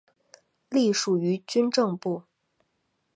[0.69, 2.23] 隶属于军政部。